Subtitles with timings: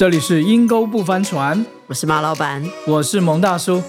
[0.00, 2.64] 这里是阴沟不翻船，我是马老板。
[2.86, 3.82] 我是蒙大叔。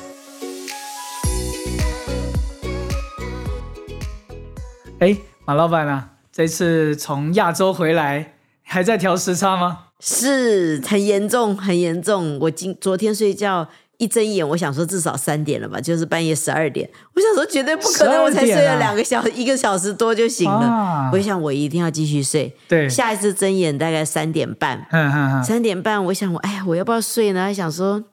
[5.00, 9.86] 哎，马老板啊，这次从亚洲回来，还在调时差吗？
[10.02, 12.38] 是很严重，很严重。
[12.42, 13.70] 我今昨天睡觉
[14.02, 16.90] 一睁眼，我想说至少三点了吧，就是半夜十二点。
[17.14, 20.66] 我想说绝对不可能，12我才睡了两个小时，一个小时多就醒了。
[20.66, 22.52] 啊我想我一定要继续睡。
[22.68, 27.44] 对，下一次睁眼大概三点半，嗯嗯嗯，三点半，我想我哎呀，我要不要睡呢？
[27.44, 28.04] 还想说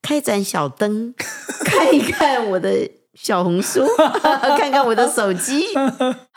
[0.00, 1.12] 开盏小灯，
[1.66, 3.84] 看一看我的小红书，
[4.56, 5.64] 看看我的手机，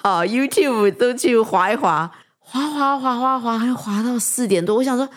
[0.01, 4.77] 好 YouTube 都去划一划，划划划划划，还划到四点多。
[4.77, 5.07] 我想说，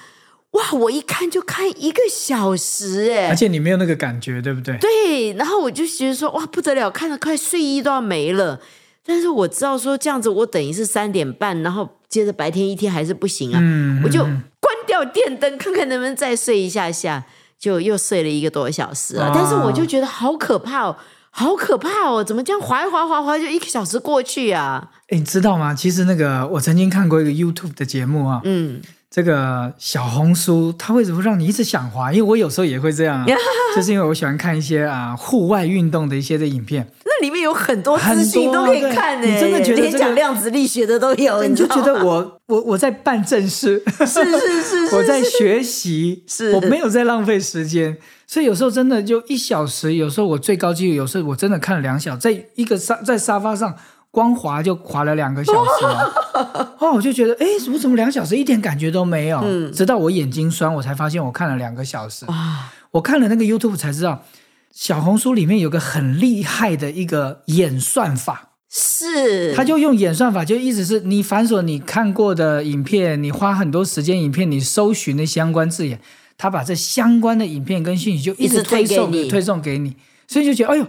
[0.52, 4.76] 哇，我一看就看一个小时哎而，且你没有那个感觉，对不对？
[4.78, 8.60] 对，然后我就觉得说，哇，不得了，看得快睡意都要没了。
[9.04, 17.24] 但是我知道说这样子，我等于是三点半，然后接着白天一天还是不行啊，嗯，我就嗯关掉电灯，看看能不能再睡一下下，
[17.58, 19.24] 就又睡了一个多小时了。
[19.24, 20.96] 啊但是我就觉得好可怕哦，
[21.30, 22.22] 好可怕哦！
[22.22, 24.90] 怎么这样滑一滑滑滑就一个小时过去啊？
[25.08, 25.74] 哎，你知道吗？
[25.74, 28.80] 其实那个我曾经看过一个 YouTube 的节目啊，嗯，
[29.14, 32.10] 这个小红书它为什么让你一直想滑？
[32.10, 33.26] 因为我有时候也会这样啊，
[33.76, 44.22] 就是因为我喜欢看一些啊户外运动的一些的影片，那里面有很多资讯很多啊都可以看呢、对你真的觉得这个连讲量子力学的都有，你就觉得我我我在办正事，是是
[44.62, 46.52] 是是我在学习，是。
[46.52, 47.94] 我没有在浪费时间，
[48.26, 53.76] 所以有时候真的就一小时，有时候我最高纪录，有时候我真的看了两小时，在一个沙在沙发上
[54.12, 59.40] 光滑就滑了两个小时了， 哦，我就觉得，哎，我怎么两小时一点感觉都没有？
[59.42, 62.26] 嗯直到我眼睛酸，我才发现我看了两个小时。
[62.26, 64.22] 哇，我看了那个 YouTube 才知道，
[64.70, 68.50] 小红书里面有个很厉害的一个演算法。
[68.74, 76.00] 是他就用演算法，就意思是你反锁你看过的影片，你花很多时间影片，你搜寻的相关字眼，
[76.38, 80.86] 他把这相关的影片跟讯息就一直推推送给你推送给你，所以就觉得哎呦，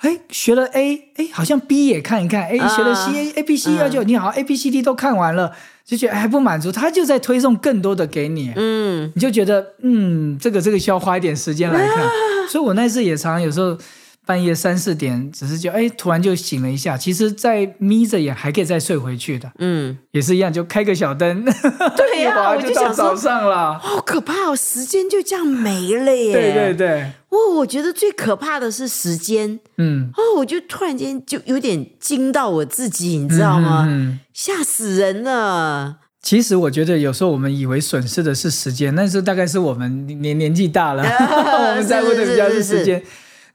[0.00, 5.52] 哎学了 A，哎好像 B 也看一看，哎啊学了 C A B C 嗯就你好 A B C D 都看完了，
[5.84, 12.04] 就觉得还不满足，他就在推送更多的给你，嗯，你就觉得嗯这个这个需要花一点时间来看，
[12.48, 13.78] 所以我那次也常常有时候。
[14.26, 16.96] 半夜三四点，只是就哎，突然就醒了一下。
[16.96, 21.44] 其实，再眯着眼还可以再睡回去的，嗯，也是一样，就开个小灯，
[21.96, 23.78] 对呀、我就想早说，上了。
[23.78, 26.32] 好可怕哦，时间就这样没了耶。
[26.32, 33.88] 对对对，哦，我觉得最可怕的是时间嗯，哦，我就突然间就有点惊到我自己，你知道吗？
[34.32, 35.96] 吓死人了！
[36.22, 43.02] 其实我觉得有时候我们以为损失的是时间，但是大概是我们年年纪大了， 我们在乎的比较是时间。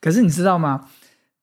[0.06, 0.88] 可是你知道吗？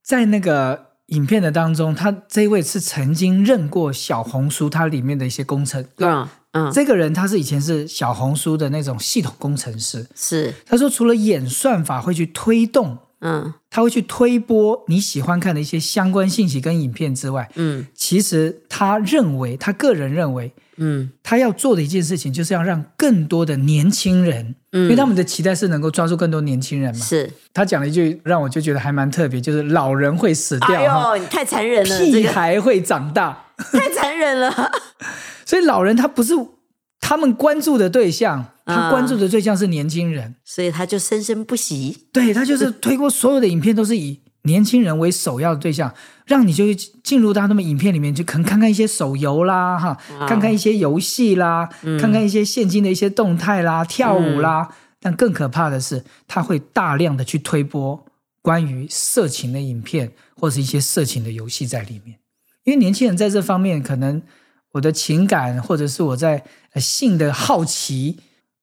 [0.05, 5.85] 在那个影片的当中，他这位是曾经认过小红书它里面的一些工程。
[5.97, 10.07] 嗯嗯，这个人他是以前是小红书的那种系统工程师。
[10.15, 27.05] 是他说，除了演算法会去推动，嗯他会去推播你喜欢看的一些相关信息跟影片之外，嗯其实他认为，他个人认为，嗯他要做的一件事情，就是要让更多的年轻人，因为他们的期待是能够抓住更多年轻人嘛。
[27.05, 27.31] 是。
[27.53, 33.47] 他讲了一句让我就觉得还蛮特别，就是老人会死掉哎哈，呦，你太残忍了，这屁个孩会长大。
[33.73, 34.73] 太残忍了。
[35.45, 36.33] 所以老人他不是
[37.01, 40.35] 他们关注的对象，他啊关注的对象是年轻人。
[40.45, 42.07] 所以他就生生不息。
[42.13, 45.95] 对他就是推过所有的影片都是以年轻人为首要的对象，
[46.27, 51.69] 让你就进入到他们影片里面，就可能看看一些手游啦，哈，啊看看一些游戏啦，
[52.01, 54.69] 看看一些现今的一些动态啦，跳舞啦。
[55.01, 58.05] 但更可怕的是，他会大量的去推播
[58.41, 62.19] 关于色情的影片或是一些色情的游戏在里面，
[62.65, 64.23] 因为年轻人在这方面可能
[64.73, 68.19] 我的情感或者是我在呃性的好奇，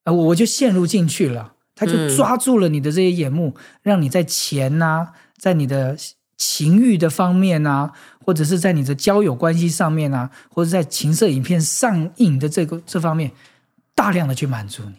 [0.06, 1.54] 呃，我就陷入进去了。
[1.76, 5.98] 他就嗯抓住了你的这些眼目，让你在钱呐、在你的
[6.38, 7.92] 情欲的方面啊，
[8.26, 13.32] 或者是在你的交友关系上面啊，或者在情色影片上映的这个这方面，
[13.96, 14.94] 大量的去满足你。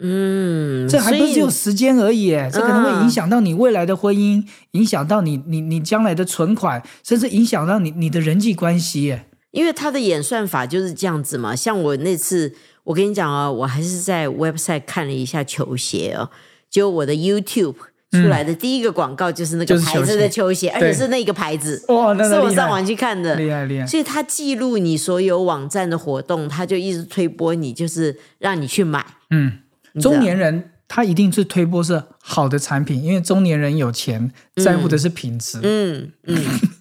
[0.00, 11.54] 嗯，这还不是只有时间而已，哎，这可能会影响到你未来的婚姻，影响到你你你将来的存款，甚至影响到你你的人际关系，哎，因为他的演算法就是这样子嘛。
[11.54, 16.28] 像我那次，我跟你讲啊，我还是在 website 看了一下球鞋哦，
[16.68, 17.76] 结果我的 YouTube
[18.14, 23.34] 出来的第一个广告就是那个牌子的球鞋，而且是那个牌子，哇，那是我上网去看的。
[23.34, 29.04] 厉害厉害，所以他记录你所有网站的活动，他就一直推播你，就是让你去买。
[29.30, 29.58] 嗯，
[30.00, 34.30] 中年人他一定是推波是好的产品，因为中年人有钱，
[34.62, 35.58] 在乎的是品质。
[35.62, 36.36] 嗯嗯，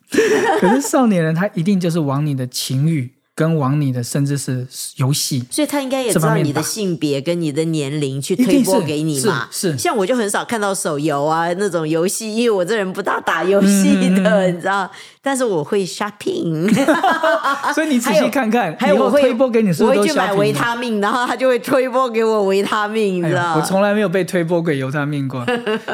[0.62, 9.47] 可是少年人他一定就是往你的情欲跟往你的甚至是游戏，所以他应该也知道你的性别跟你的年龄去推播给你嘛。
[9.51, 14.89] 是是像我就很少看到手游啊那种游戏，因为我这人不大打游戏的，嗯你知道。
[15.21, 16.71] 但是我会 shopping，
[17.74, 23.56] 所以你仔细看看， 还有我会推播给你是我不是都会去买维他命，然后他就会推播给我维他命，你知道。
[23.56, 25.44] 我从来没有被推播给维他命过，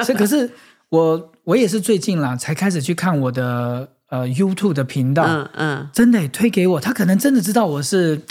[0.04, 0.50] 所以可是
[0.90, 8.22] 我我也是最近啦才开始去看我的呃 YouTube 的频道，嗯嗯，真的推给我，他可能真的知道我是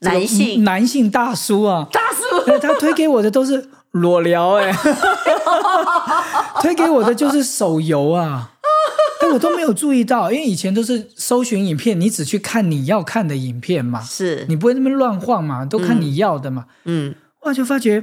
[0.00, 0.64] 男性。
[0.64, 2.58] 男性大叔啊，大叔。
[2.60, 4.72] 他推给我的都是裸聊哎，
[6.62, 8.52] 推给我的就是手游啊。
[9.20, 14.46] 哎，我都没有注意到，因为以前都是搜寻影片，你只去看你要看的影片嘛，是。
[14.48, 16.64] 你不会那么乱晃嘛，都看你要的嘛。
[16.84, 18.02] 嗯，哇，就发觉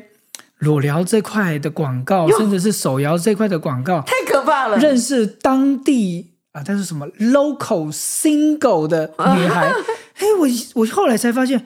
[0.60, 4.78] 裸聊这块的广告，甚至是手摇这块的广告，太可怕了。
[4.78, 9.06] 认识当地啊，但是什么？local single 的
[9.36, 9.68] 女孩，
[10.18, 10.48] 哎，我
[10.82, 11.64] 我后来才发现，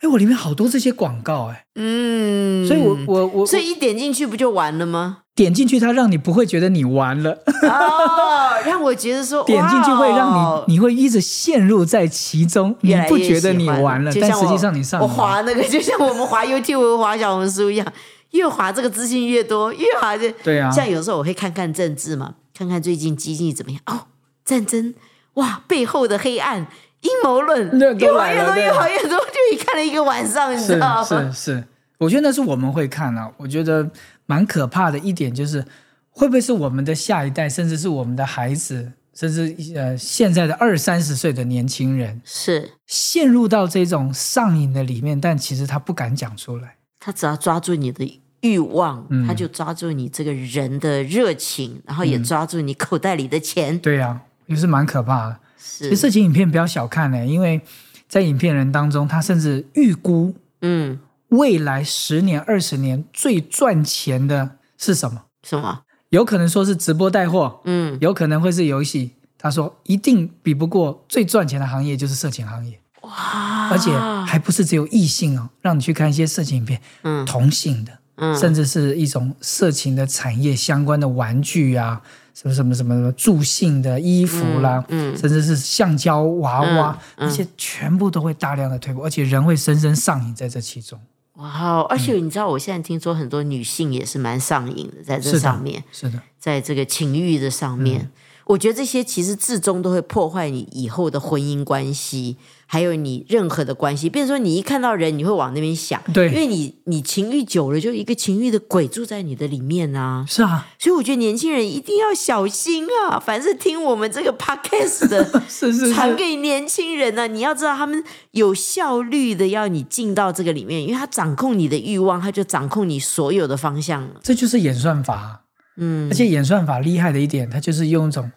[0.00, 5.18] 哎，我里面好多这些广告，哎，嗯，所以我我我所以一点进去不就完了吗？
[5.34, 7.30] 点进去，它让你不会觉得你完了，
[7.62, 15.14] 哦，让我觉得说点进去会让你你会一直陷入在其中，你不觉得你完了，但实际上你上瘾了。
[15.14, 17.86] 滑那个， 就像我们滑 YouTube、滑小红书一样，
[18.32, 20.70] 越滑这个资讯越多，越滑就对啊。
[20.70, 23.80] 像有时候我会看看政治嘛，看看最近经济怎么样。
[23.86, 24.06] 哦，
[24.48, 24.94] 战争
[25.34, 26.66] 哇背后的黑暗。
[27.00, 31.04] 阴谋论越滑越多，越滑越多，就一看了一个晚上，你知道吗？
[31.04, 31.64] 是是，
[31.96, 33.30] 我觉得那是我们会看啊。
[33.36, 33.88] 我觉得
[34.26, 35.64] 蛮可怕的一点就是，
[36.10, 46.78] 会不会是我们的下一代，甚至是我们的孩子，甚至呃现在的二三十岁的年轻人，是陷入到这种上瘾的里面，但其实他不敢讲出来。
[46.98, 53.78] 他只要抓住你的欲望，嗯他就抓住你这个人的热情，然后也抓住你口袋里的钱。
[53.78, 55.38] 对呀、也是蛮可怕的。
[55.56, 57.60] 其实，色情影片不要小看呢、因为
[58.08, 60.98] 在影片人当中，他甚至预估嗯，
[61.28, 65.22] 未来十年、二十年最赚钱的是什么？
[65.42, 65.82] 什么？
[66.10, 69.12] 有可能说是直播带货，嗯，有可能会是游戏。
[69.40, 73.96] 他说一定比不过最赚钱的行业就是色情行业，哇，而且
[74.26, 78.36] 还不是只有异性哦，让你去看一些色情影片，嗯同性的，嗯。
[78.36, 82.00] 甚至是一种色情的产业相关的玩具啊，
[82.34, 85.16] 什么什么什么什么助兴的衣服啦，嗯嗯。
[85.16, 87.28] 甚至是橡胶娃娃，嗯嗯。
[87.28, 91.00] 那些全部都会大量的推广，而且人会深深上瘾在这其中。
[91.34, 91.86] 哇哦！
[91.88, 98.10] 而且你知道，我现在听说很多女性也是蛮上瘾的，在这上面，是的，在这个情欲的上面，嗯。
[98.46, 102.36] 我觉得这些其实至终都会破坏你以后的婚姻关系，
[102.70, 104.10] 还有你任何的关系。
[104.10, 110.26] 比如说，你一看到人，你会往那边想，对因为你你情欲久了，就一个情欲的鬼住在你的里面啊。
[110.28, 113.18] 是啊，所以我觉得年轻人一定要小心啊！
[113.18, 124.20] 凡是听我们这个 podcast 的， 是是传是，给年轻人呢、你要知道他们有效率的要你进到这个里面，因为他掌控你的欲望，他就掌控你所有的方向了。
[124.22, 125.40] 这就是演算法啊。
[125.80, 128.32] 嗯而且演算法厉害的一点，它就是用一种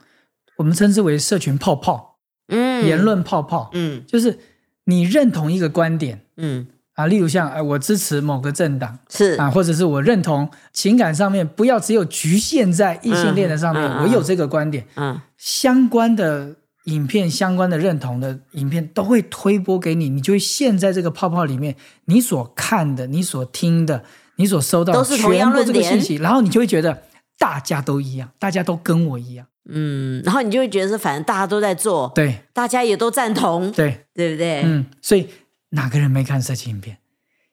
[0.57, 2.11] 我们称之为社群泡泡、
[2.51, 2.86] 嗯。
[2.86, 4.03] 言论泡泡，嗯。
[4.07, 4.38] 就是
[4.86, 6.21] 你认同一个观点。
[6.38, 6.68] 嗯。
[6.94, 9.00] 啊，例如像哎，我支持某个政党。
[9.09, 9.31] 是。
[9.39, 14.03] 啊，或者是我认同情感上面不要只有局限在异性恋的上面，嗯嗯嗯。
[14.03, 15.19] 我有这个观点，嗯。
[15.38, 16.56] 相关的
[16.86, 21.75] 影片、相关的认同的影片都会推播给你，你就会陷在这个泡泡里面，
[22.06, 24.04] 你所看的、你所听的、
[24.35, 27.04] 你所收到的都是同样全部这个信息，然后你就会觉得
[27.40, 34.61] 大家都一样，大家都跟我一样，嗯，然后你就会觉得是，反正大家都在做，对大家也都赞同，对，对不对？
[34.63, 35.27] 嗯，所以
[35.69, 36.97] 哪个人没看色情影片？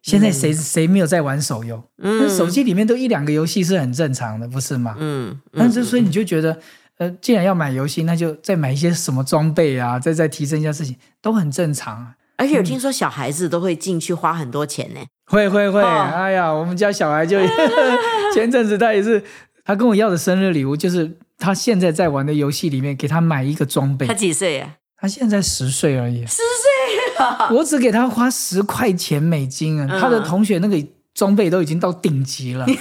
[0.02, 1.82] 现在谁、谁没有在玩手游？
[1.98, 4.94] 嗯手机里面都一两个游戏是很正常的，不是吗？
[4.98, 6.58] 嗯那这所以你就觉得，
[6.96, 12.14] 呃，既然要买游戏，那就再买一些什么装备啊，再再提升一下事情，都很正常啊。
[12.38, 15.00] 而且有听说小孩子都会进去花很多钱呢。
[15.26, 17.38] 会会会，哦哎呀，我们家小孩就
[18.32, 19.22] 前阵子他也是，
[19.64, 24.75] 他跟我要的生日礼物就是他现在在玩的游戏里面给他买一个装备他，几岁啊？
[25.00, 27.49] 他现在十岁而已，十岁啊！
[27.54, 30.76] 我只给他花十块钱美金啊，嗯他的同学那个
[31.14, 32.66] 装备都已经到顶级了。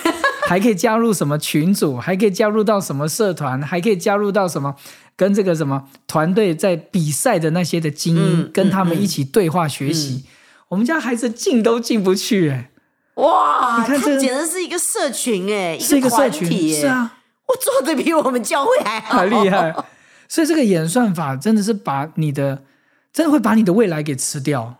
[0.47, 4.73] 还可以加入什么群组，还可以加入到什么社团，还可以加入到什么
[5.17, 10.23] 跟这个什么团队在比赛的那些的精英，嗯跟他们一起对话学习。
[10.69, 12.69] 我们家孩子进都进不去，哎，
[13.15, 17.16] 哇，你看这他简直是一个社群哎，是一个社群，是，啊，
[17.47, 19.73] 我做的比我们教会还好，很厉害。
[20.27, 22.63] 所以这个演算法真的是把你的，
[23.13, 24.75] 真的会把你的未来给吃掉，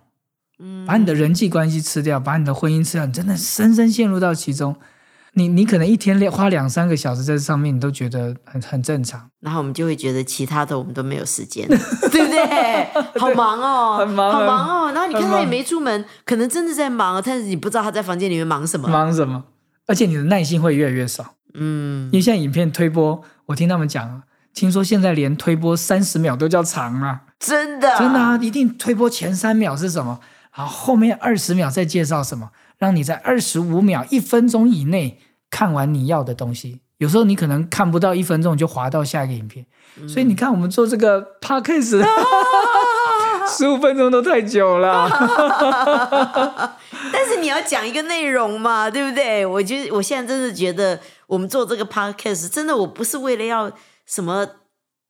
[0.60, 4.76] 嗯把你的人际关系吃掉，把你的婚姻吃掉，你真的深深陷入到其中。
[5.34, 9.30] 你你可能一天两花两三个小时在这上面，你都觉得很很正常。
[9.40, 11.68] 然后我们就会觉得其他的我们都没有时间，
[12.12, 13.20] 对不 对？
[13.20, 14.92] 好忙哦，很忙好忙哦。
[14.92, 18.88] 然后你看他也没出门，可能真的在忙，但是你不知道他在房间里面忙什么。
[18.90, 19.44] 忙什么？
[19.86, 24.24] 而且你的耐心会越来越少，嗯，因为现在影片推播，我听他们讲啊，
[24.54, 30.20] 听说现在连推播三十秒都叫长啊，真的，真的啊，一定推播前三秒是什么，
[30.56, 36.82] 然后后面二十秒再介绍什么，让你在二十五秒、一分钟以内看完你要的东西。
[36.98, 39.64] 有时候你可能看不到一分钟就滑到下一个影片，
[40.08, 42.04] 所以你看我们做这个 podcast，
[43.48, 45.08] 十五分钟都太久了。
[47.14, 49.46] 但是你要讲一个内容嘛，对不对？
[49.46, 53.72] 我觉得我现在真的觉得我们做这个 podcast，真的我不是为了要
[54.06, 54.48] 什么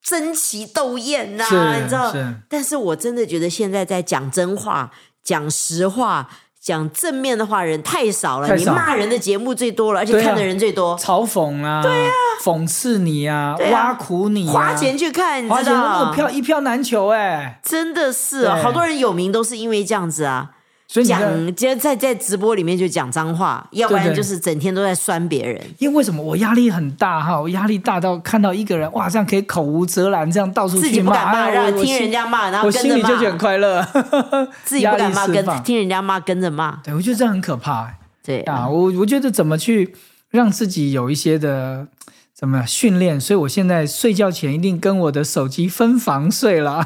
[0.04, 2.36] 争奇斗艳呐、是你知道是？
[2.50, 4.92] 但是我真的觉得现在在讲真话、
[5.24, 6.28] 讲实话、
[6.60, 12.12] 讲正面的话人太少了，少你骂人的节目最多了，而且看的人最多，嘲讽啊，对啊，
[12.44, 16.14] 讽刺你啊，啊挖苦你啊，花钱去看，你花钱，知道那？
[16.14, 20.52] 票一票难求哎、真的是啊，好多人有名都是因为这样子啊。
[20.88, 25.62] 所以讲，接在在直播里面就讲脏话，要不然就是整天都在酸别人。
[25.79, 27.39] 因为为什么我压力很大哈？
[27.39, 33.86] 我压力大到看到一个人哇，这样可以口无遮拦，这样到处自己去骂，不敢骂，哎让听人家骂，然后我心里就很，快乐，
[34.63, 36.79] 自己不敢骂，跟听人家骂，跟着骂。
[36.84, 38.67] 对我觉得这样很可怕、哎对啊！
[38.67, 39.96] 我我觉得怎么去
[40.29, 41.88] 让自己有一些的
[42.34, 46.86] 怎么训练，所以我现在睡觉前一定跟我的手机分房睡了，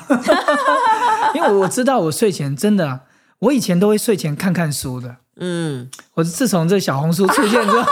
[1.34, 3.02] 因为我知道我睡前真的，
[3.42, 5.18] 我以前都会睡前看看书的。
[5.38, 7.86] 嗯，我自从这小红书 出现之后，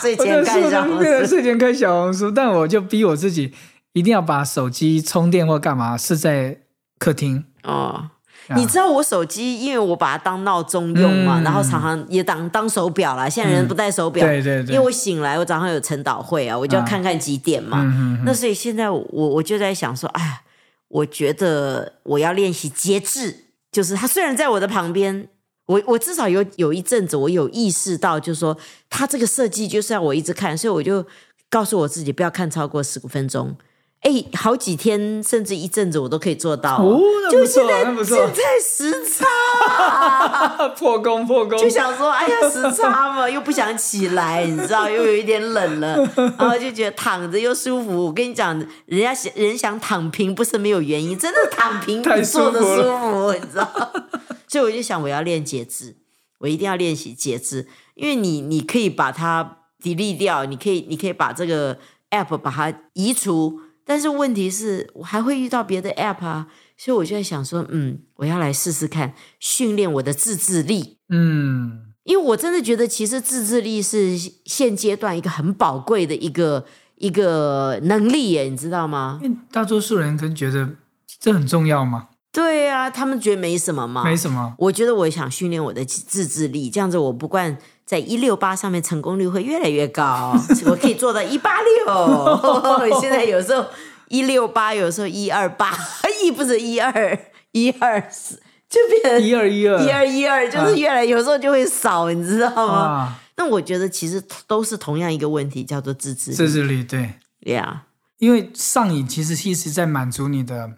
[0.00, 3.52] 睡前看小红对书，睡前看小红书，但我就逼我自己
[3.92, 6.58] 一定要把手机充电或干嘛是在
[6.98, 7.44] 客厅。
[7.62, 7.72] 哦。
[7.72, 8.10] 啊
[8.56, 13.28] 你知道我手机，因为我把它当闹钟用嘛，嗯然后常常也当当手表啦。
[13.28, 17.82] 现在人不戴手表，对对对，因为我醒来，我早上有晨祷会啊，我就要啊看看几点嘛。
[17.82, 20.40] 嗯嗯那所以现在我我就在想说，哎，
[20.88, 25.28] 我觉得我要练习节制，就是他虽然在我的旁边，
[25.66, 28.56] 我我至少有有一阵子我有意识到，就是说
[28.88, 31.06] 他这个设计就是要我一直看，所以我就
[31.50, 33.56] 告诉我自己不要看超过十五分钟。
[34.00, 36.76] 哎，好几天甚至一阵子我都可以做到。
[36.76, 45.96] 哦，那就现在现在时差， 破功破功，就想说，哎呀，时差嘛，又不想起来，你知道，又有一点冷了，
[46.38, 48.06] 然后就觉得躺着又舒服。
[48.06, 53.92] 我跟你讲，人家想人想躺平不是没有原因，真的躺平太比坐的舒服舒服，你知道。
[54.46, 55.96] 所以我就想，我要练节制，
[56.38, 61.76] 我一定要练习节制，因为你你可以把它 delete 掉，你可以你可以把这个
[62.10, 66.48] app 把它移除，但是问题是我还会遇到别的 app 啊。
[66.76, 70.98] 所以我就在想说，嗯，我要来试试看，训练我的自制力。
[71.08, 76.66] 嗯，因为我真的觉得，其实自制力是现阶段一个很宝贵的一个
[76.96, 79.18] 一个能力耶，你知道吗？
[79.24, 80.68] 因为大多数人可能觉得
[81.18, 84.04] 这很重要吗，对啊，他们觉得没什么嘛。
[84.04, 84.54] 没什么。
[84.58, 93.00] 我觉得我想训练我的自制力，这样子我不管在一六八上面成功率会越来越高， 我可以做到一八六。
[93.00, 93.64] 现在有时候
[94.08, 95.74] 一六八，有时候一二八，
[96.22, 97.18] 一不是一二
[97.52, 102.74] 一二四，就变成一二一二一二一二，就是越来有时候就会少，你知道吗？
[102.74, 106.36] 啊，那我觉得其实都是同样一个问题，叫做自制力。
[106.36, 107.14] 自制力对，
[107.50, 107.84] 呀，
[108.18, 110.72] 因为上瘾其实一直在满足你的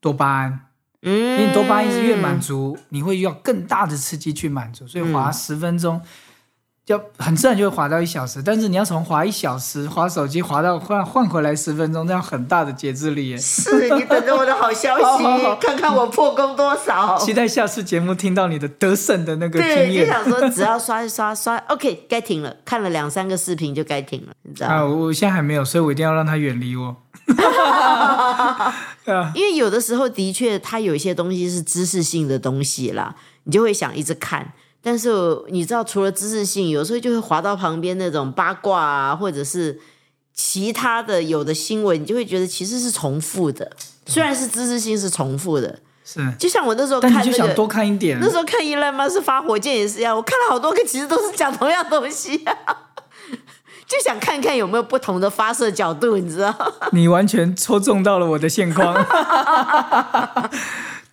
[0.00, 0.60] 多巴胺，
[1.02, 6.00] 嗯，因为你多巴胺一直越满足，你会要更大的刺激去满足，所以滑十分钟。
[6.84, 13.38] 就很自然就会滑到一小时，但是你要从滑一小时滑手机滑到换换回来十分钟，这样很大的节制力耶。
[13.38, 17.16] 是你等着我的好消息，好好好 看看我破功多少。
[17.18, 20.06] 期待下次节目听到你的得胜的那个经对，就。
[20.06, 22.52] 想说只要刷一刷刷，OK，该停了。
[22.64, 24.74] 看了两三个视频就该停了，你知道吗？
[24.74, 26.96] 啊，我我现在还没有，所以我一定要让他远离我。
[29.06, 34.52] 啊，因为有的时候的确，它有一些东西是知识性的东西啦，你就会想一直看。
[34.82, 35.10] 但是
[35.48, 39.78] 你知道，除了知识性，有时候就会滑到旁边那种八卦啊，或者是
[40.34, 43.70] 其他的有的新闻，你就会觉得其实是重复的。
[44.06, 48.28] 虽然是知识性是重复的，是，就像我那时候看那个，但你就想多看一点那。
[48.28, 52.52] 时候看伊兰马斯发火箭也是一样，我看了好多个，其实都是讲同样东西、啊，
[53.86, 56.52] 就想看看有没有不同的发射角度，你知道？
[56.90, 58.92] 你完全戳中到了我的现况。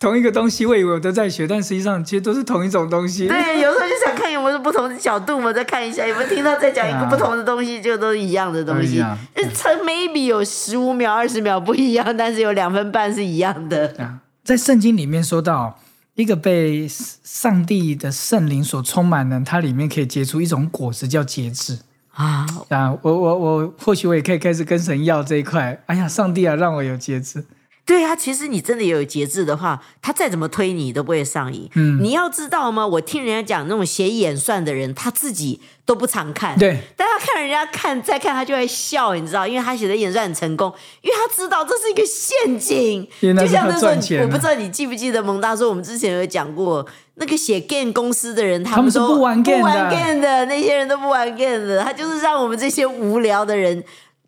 [0.00, 3.28] 同一个东西，我以为我都在学，但实际上其实都是同一种东西。
[3.28, 8.98] 对，有时候就想看有没有不同的角度嘛，再看一下有没有听到再讲一个不同的东西，就都一样的东西。
[8.98, 13.94] 它 maybe 有十五秒、二十秒不一样， 但是有两分半是一样的。
[13.98, 15.78] 啊，在圣经里面说到，
[16.14, 21.78] 一个被上帝的圣灵所充满的，它里面可以结出一种果子，叫节制。
[22.14, 25.82] 啊，啊，我我我或许我也可以开始跟神要这一块。
[25.84, 27.44] 哎呀，上帝啊，让我有节制。
[27.86, 31.68] 对啊，其实你真的有节制的话，他再怎么推你都不会上瘾。
[31.74, 32.86] 嗯你要知道吗？
[32.86, 36.56] 我听人家讲，那种写演算的人，他自己都不常看。
[36.56, 43.04] 对，但他看人家看，再看他就会笑，你知道，因为他写的演算很成功，因为他知道这是一个陷阱。
[43.20, 53.82] 就是像那时候我不知道你记不记得蒙大说，我们之前有讲过，那个写 game 公司的人，他他们是都不玩 game 的不玩 game 的，那些人都不玩 game 的，他就是让我们这些无聊的人，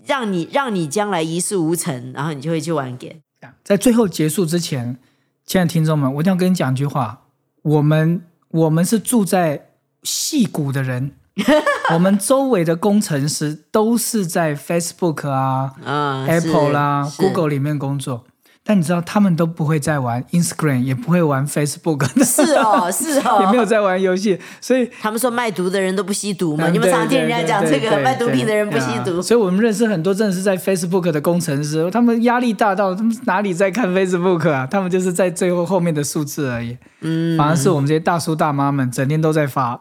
[0.04, 3.20] 让你让你将来一事无成，然后你就会去玩 game。
[3.64, 4.98] 在最后结束之前，
[5.44, 7.22] 亲爱的听众们，我一定要跟你讲一句话：
[7.62, 9.70] 我们我们是住在
[10.02, 11.12] 戏谷的人，
[11.94, 18.24] 我们周围的工程师都是在 Facebook 啊、嗯 Apple 啦、是 Google 里面工作。
[18.64, 26.68] 但你知道，他们都不会再玩 Instagram，也不会玩 Facebook， 是哦，是哦， 也没有在玩游戏，所以他们说卖毒的人都不吸毒嘛？
[26.68, 29.22] 嗯你们常常听人家讲这个，卖毒品的人不吸毒啊。
[29.22, 34.66] 所以我们认识很多真的是在 Facebook 的工程师，他们压力大到他们哪里在看 Facebook 啊？
[34.70, 36.78] 他们就是在最后后面的数字而已。
[37.00, 39.80] 嗯，反而是我们这些大叔大妈们整天都在发。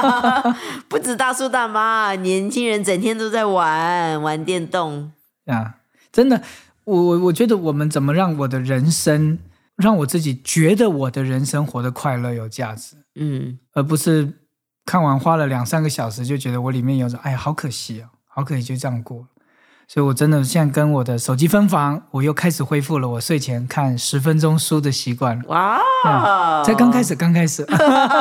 [0.88, 5.12] 不止大叔大妈，年轻人整天都在玩玩电动。
[5.46, 5.74] 啊，
[6.10, 6.40] 真的，
[6.88, 9.38] 我我我觉得我们怎么让我的人生，
[9.76, 14.32] 让我自己觉得我的人生活得快乐有价值，嗯，而不是
[14.86, 19.26] 看完花了两三个小时就觉得我里面有种，哎呀，好可惜啊，好可惜就这样过了。
[19.90, 25.42] 所以我真的现在跟我的手机分房，我又开始恢复了我睡前看十分钟书的习惯。
[25.46, 27.66] 哇，啊才刚开始，刚开始，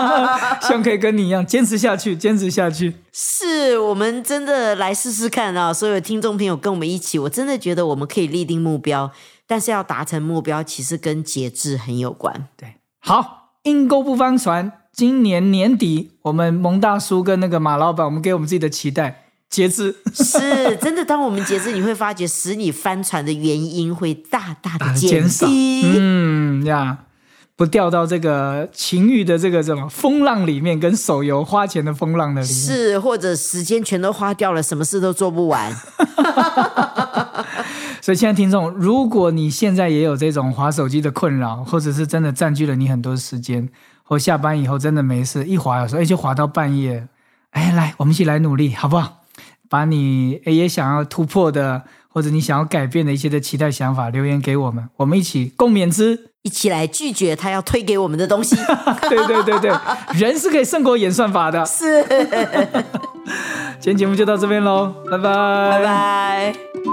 [0.66, 2.96] 希望可以跟你一样坚持下去，坚持下去。
[3.12, 5.74] 是我们真的来试试看啊！
[5.74, 9.12] 所有听众朋友跟我们一起，我真的觉得我们可以立定目标，
[9.46, 12.48] 但是要达成目标，其实跟节制很有关。
[12.56, 14.72] 对，好，阴沟不翻船。
[14.94, 25.48] 今年年底，我们蒙大叔跟那个马老板，我们给我们自己的期待，节制是真的，当我们节制，你会发觉使你翻船的原因会大大的 啊减减少。
[25.48, 25.84] 低。
[25.96, 27.00] 嗯呀，
[27.56, 32.56] 不掉到这个情欲的这个什么风浪里面，跟手游花钱的风浪的里面。
[32.56, 35.74] 是，或者时间全都花掉了，什么事都做不完。
[38.02, 43.68] 所以，亲爱的听众，如果你现在也有这种划手机的困扰，或者是真的占据了你很多时间，
[44.04, 47.08] 或下班以后真的没事，一划有时候哎就划到半夜，
[47.52, 49.24] 哎，来，我们一起来努力，好不好？
[49.70, 56.32] 把你哎也想要突破的，或者你想要改变的一些的期待想法留言给我们，我们一起共勉之。
[56.44, 58.56] 一起来拒绝他要推给我们的东西。
[59.10, 59.72] 对对对对，
[60.18, 61.66] 人是可以胜过演算法的。
[61.66, 62.02] 是，
[63.82, 65.24] 今天节目就到这边喽，拜拜，
[65.72, 66.87] 拜拜。